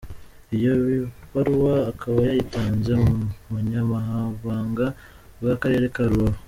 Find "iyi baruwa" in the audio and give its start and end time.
0.55-1.73